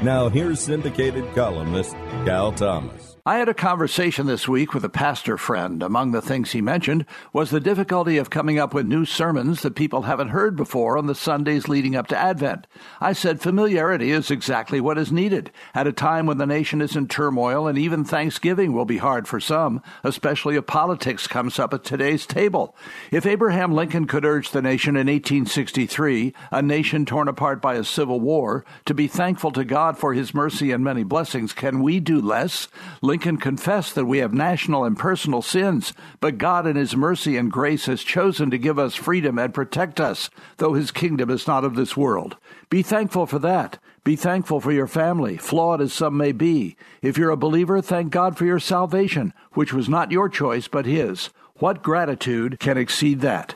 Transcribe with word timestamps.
Now, 0.00 0.28
here's 0.28 0.60
syndicated 0.60 1.34
columnist 1.34 1.94
Cal 2.24 2.52
Thomas. 2.52 3.12
I 3.24 3.36
had 3.36 3.48
a 3.48 3.54
conversation 3.54 4.26
this 4.26 4.48
week 4.48 4.74
with 4.74 4.84
a 4.84 4.88
pastor 4.88 5.38
friend. 5.38 5.80
Among 5.80 6.10
the 6.10 6.20
things 6.20 6.50
he 6.50 6.60
mentioned 6.60 7.06
was 7.32 7.50
the 7.50 7.60
difficulty 7.60 8.16
of 8.16 8.30
coming 8.30 8.58
up 8.58 8.74
with 8.74 8.84
new 8.84 9.04
sermons 9.04 9.62
that 9.62 9.76
people 9.76 10.02
haven't 10.02 10.30
heard 10.30 10.56
before 10.56 10.98
on 10.98 11.06
the 11.06 11.14
Sundays 11.14 11.68
leading 11.68 11.94
up 11.94 12.08
to 12.08 12.18
Advent. 12.18 12.66
I 13.00 13.12
said 13.12 13.40
familiarity 13.40 14.10
is 14.10 14.32
exactly 14.32 14.80
what 14.80 14.98
is 14.98 15.12
needed 15.12 15.52
at 15.72 15.86
a 15.86 15.92
time 15.92 16.26
when 16.26 16.38
the 16.38 16.46
nation 16.46 16.82
is 16.82 16.96
in 16.96 17.06
turmoil 17.06 17.68
and 17.68 17.78
even 17.78 18.04
Thanksgiving 18.04 18.72
will 18.72 18.86
be 18.86 18.98
hard 18.98 19.28
for 19.28 19.38
some, 19.38 19.82
especially 20.02 20.56
if 20.56 20.66
politics 20.66 21.28
comes 21.28 21.60
up 21.60 21.72
at 21.72 21.84
today's 21.84 22.26
table. 22.26 22.74
If 23.12 23.24
Abraham 23.24 23.72
Lincoln 23.72 24.08
could 24.08 24.24
urge 24.24 24.50
the 24.50 24.62
nation 24.62 24.96
in 24.96 25.06
1863, 25.06 26.34
a 26.50 26.60
nation 26.60 27.06
torn 27.06 27.28
apart 27.28 27.62
by 27.62 27.74
a 27.74 27.84
civil 27.84 28.18
war, 28.18 28.64
to 28.86 28.94
be 28.94 29.06
thankful 29.06 29.52
to 29.52 29.64
God 29.64 29.81
for 29.90 30.14
his 30.14 30.32
mercy 30.32 30.70
and 30.70 30.84
many 30.84 31.02
blessings, 31.02 31.52
can 31.52 31.82
we 31.82 31.98
do 31.98 32.20
less? 32.20 32.68
Lincoln 33.00 33.36
confessed 33.36 33.96
that 33.96 34.04
we 34.04 34.18
have 34.18 34.32
national 34.32 34.84
and 34.84 34.96
personal 34.96 35.42
sins, 35.42 35.92
but 36.20 36.38
God 36.38 36.66
in 36.66 36.76
His 36.76 36.94
mercy 36.94 37.36
and 37.36 37.50
grace 37.50 37.86
has 37.86 38.04
chosen 38.04 38.50
to 38.50 38.58
give 38.58 38.78
us 38.78 38.94
freedom 38.94 39.38
and 39.38 39.52
protect 39.52 40.00
us, 40.00 40.30
though 40.58 40.74
His 40.74 40.90
kingdom 40.92 41.30
is 41.30 41.46
not 41.46 41.64
of 41.64 41.74
this 41.74 41.96
world. 41.96 42.36
Be 42.70 42.82
thankful 42.82 43.26
for 43.26 43.40
that. 43.40 43.78
Be 44.04 44.16
thankful 44.16 44.60
for 44.60 44.72
your 44.72 44.86
family, 44.86 45.36
flawed 45.36 45.80
as 45.80 45.92
some 45.92 46.16
may 46.16 46.32
be. 46.32 46.76
If 47.02 47.18
you're 47.18 47.30
a 47.30 47.36
believer, 47.36 47.80
thank 47.80 48.10
God 48.10 48.36
for 48.36 48.44
your 48.44 48.60
salvation, 48.60 49.32
which 49.52 49.72
was 49.72 49.88
not 49.88 50.12
your 50.12 50.28
choice, 50.28 50.68
but 50.68 50.86
His. 50.86 51.30
What 51.56 51.82
gratitude 51.82 52.58
can 52.58 52.76
exceed 52.78 53.20
that? 53.20 53.54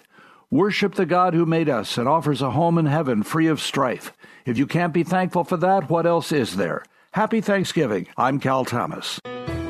Worship 0.51 0.95
the 0.95 1.07
God 1.07 1.35
who 1.35 1.45
made 1.45 1.69
us 1.69 1.99
and 1.99 2.09
offers 2.09 2.41
a 2.41 2.53
home 2.53 2.79
in 2.79 2.87
heaven 2.87 3.25
free 3.25 3.49
of 3.49 3.61
strife. 3.61 4.13
If 4.45 4.57
you 4.57 4.65
can't 4.69 4.93
be 4.93 5.03
thankful 5.03 5.43
for 5.43 5.57
that, 5.57 5.91
what 5.91 6.07
else 6.07 6.31
is 6.31 6.55
there? 6.55 6.85
Happy 7.11 7.41
Thanksgiving. 7.41 8.07
I'm 8.17 8.39
Cal 8.39 8.65
Thomas. 8.65 9.19